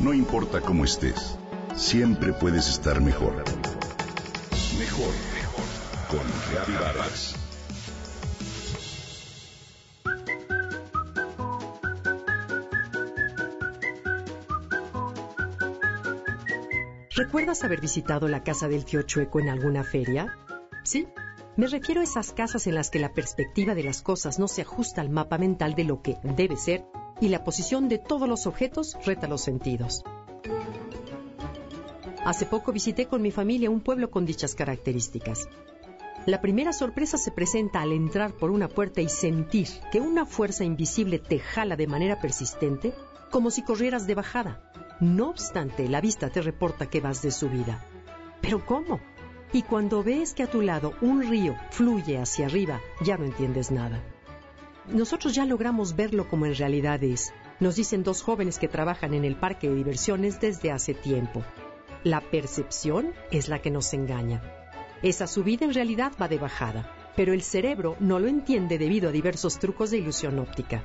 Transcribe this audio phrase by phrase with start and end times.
[0.00, 1.36] No importa cómo estés,
[1.76, 3.34] siempre puedes estar mejor.
[4.78, 5.64] Mejor, mejor.
[6.08, 7.34] Con Vargas.
[17.14, 20.38] ¿Recuerdas haber visitado la casa del tío Chueco en alguna feria?
[20.82, 21.08] Sí.
[21.56, 24.62] Me refiero a esas casas en las que la perspectiva de las cosas no se
[24.62, 26.86] ajusta al mapa mental de lo que debe ser
[27.20, 30.02] y la posición de todos los objetos reta los sentidos.
[32.24, 35.48] Hace poco visité con mi familia un pueblo con dichas características.
[36.26, 40.64] La primera sorpresa se presenta al entrar por una puerta y sentir que una fuerza
[40.64, 42.92] invisible te jala de manera persistente
[43.30, 44.70] como si corrieras de bajada.
[45.00, 47.82] No obstante, la vista te reporta que vas de subida.
[48.42, 49.00] ¿Pero cómo?
[49.52, 53.70] Y cuando ves que a tu lado un río fluye hacia arriba, ya no entiendes
[53.70, 54.02] nada.
[54.88, 59.24] Nosotros ya logramos verlo como en realidad es, nos dicen dos jóvenes que trabajan en
[59.24, 61.44] el parque de diversiones desde hace tiempo.
[62.02, 64.42] La percepción es la que nos engaña.
[65.02, 69.12] Esa subida en realidad va de bajada, pero el cerebro no lo entiende debido a
[69.12, 70.82] diversos trucos de ilusión óptica.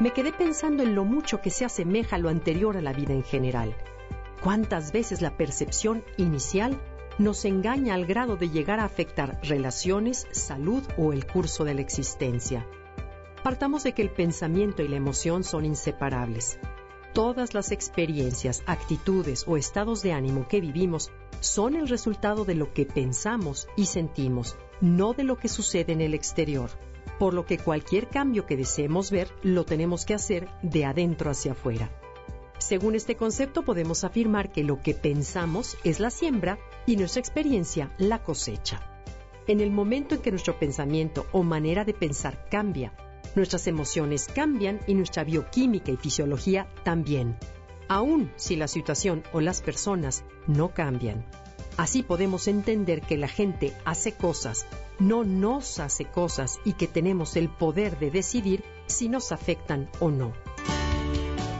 [0.00, 3.22] Me quedé pensando en lo mucho que se asemeja lo anterior a la vida en
[3.22, 3.76] general.
[4.42, 6.80] ¿Cuántas veces la percepción inicial
[7.18, 11.80] nos engaña al grado de llegar a afectar relaciones, salud o el curso de la
[11.80, 12.66] existencia.
[13.42, 16.58] Partamos de que el pensamiento y la emoción son inseparables.
[17.12, 22.72] Todas las experiencias, actitudes o estados de ánimo que vivimos son el resultado de lo
[22.72, 26.70] que pensamos y sentimos, no de lo que sucede en el exterior.
[27.18, 31.52] Por lo que cualquier cambio que deseemos ver lo tenemos que hacer de adentro hacia
[31.52, 31.90] afuera.
[32.64, 37.92] Según este concepto podemos afirmar que lo que pensamos es la siembra y nuestra experiencia
[37.98, 38.80] la cosecha.
[39.46, 42.94] En el momento en que nuestro pensamiento o manera de pensar cambia,
[43.34, 47.36] nuestras emociones cambian y nuestra bioquímica y fisiología también,
[47.86, 51.26] aun si la situación o las personas no cambian.
[51.76, 54.66] Así podemos entender que la gente hace cosas,
[54.98, 60.10] no nos hace cosas y que tenemos el poder de decidir si nos afectan o
[60.10, 60.32] no.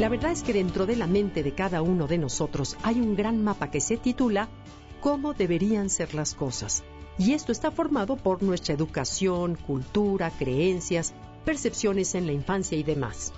[0.00, 3.16] La verdad es que dentro de la mente de cada uno de nosotros hay un
[3.16, 4.48] gran mapa que se titula
[5.02, 6.82] Cómo deberían ser las cosas.
[7.18, 11.12] Y esto está formado por nuestra educación, cultura, creencias,
[11.44, 13.34] percepciones en la infancia y demás.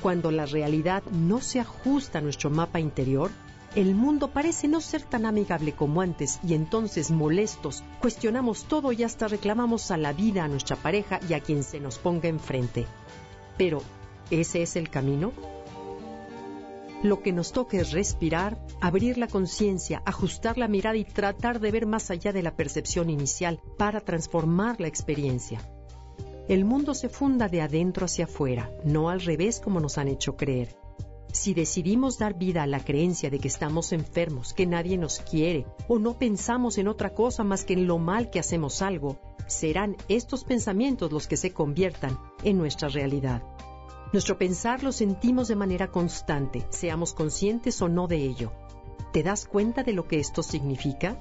[0.00, 3.30] Cuando la realidad no se ajusta a nuestro mapa interior,
[3.76, 9.02] el mundo parece no ser tan amigable como antes y entonces molestos cuestionamos todo y
[9.02, 12.86] hasta reclamamos a la vida, a nuestra pareja y a quien se nos ponga enfrente.
[13.58, 13.82] Pero,
[14.30, 15.32] ¿ese es el camino?
[17.02, 21.72] Lo que nos toca es respirar, abrir la conciencia, ajustar la mirada y tratar de
[21.72, 25.60] ver más allá de la percepción inicial para transformar la experiencia.
[26.48, 30.36] El mundo se funda de adentro hacia afuera, no al revés como nos han hecho
[30.36, 30.76] creer.
[31.32, 35.66] Si decidimos dar vida a la creencia de que estamos enfermos, que nadie nos quiere,
[35.88, 39.96] o no pensamos en otra cosa más que en lo mal que hacemos algo, serán
[40.08, 43.42] estos pensamientos los que se conviertan en nuestra realidad.
[44.12, 48.52] Nuestro pensar lo sentimos de manera constante, seamos conscientes o no de ello.
[49.10, 51.18] ¿Te das cuenta de lo que esto significa?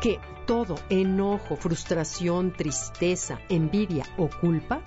[0.00, 4.82] Que todo enojo, frustración, tristeza, envidia o culpa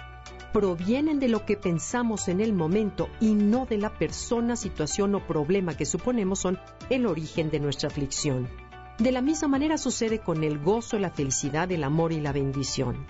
[0.52, 5.28] provienen de lo que pensamos en el momento y no de la persona, situación o
[5.28, 6.58] problema que suponemos son
[6.90, 8.50] el origen de nuestra aflicción.
[8.98, 13.06] De la misma manera sucede con el gozo, la felicidad, el amor y la bendición.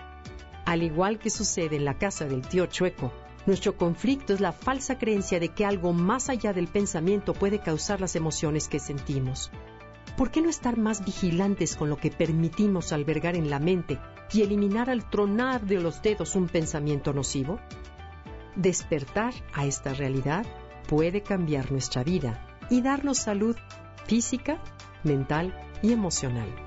[0.66, 3.14] Al igual que sucede en la casa del tío Chueco,
[3.48, 8.02] nuestro conflicto es la falsa creencia de que algo más allá del pensamiento puede causar
[8.02, 9.50] las emociones que sentimos.
[10.18, 14.00] ¿Por qué no estar más vigilantes con lo que permitimos albergar en la mente
[14.34, 17.60] y eliminar al tronar de los dedos un pensamiento nocivo?
[18.56, 20.46] Despertar a esta realidad
[20.90, 23.56] puede cambiar nuestra vida y darnos salud
[24.06, 24.62] física,
[25.04, 26.67] mental y emocional.